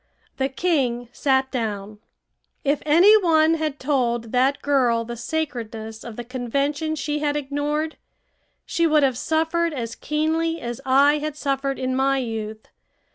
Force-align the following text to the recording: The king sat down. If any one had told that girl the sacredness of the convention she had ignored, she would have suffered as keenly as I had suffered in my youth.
The 0.37 0.49
king 0.49 1.09
sat 1.11 1.51
down. 1.51 1.99
If 2.63 2.81
any 2.87 3.15
one 3.21 3.53
had 3.53 3.79
told 3.79 4.31
that 4.31 4.63
girl 4.63 5.05
the 5.05 5.15
sacredness 5.15 6.03
of 6.03 6.15
the 6.15 6.23
convention 6.23 6.95
she 6.95 7.19
had 7.19 7.37
ignored, 7.37 7.97
she 8.65 8.87
would 8.87 9.03
have 9.03 9.15
suffered 9.15 9.73
as 9.75 9.93
keenly 9.93 10.59
as 10.59 10.81
I 10.87 11.19
had 11.19 11.37
suffered 11.37 11.77
in 11.77 11.95
my 11.95 12.17
youth. 12.17 12.67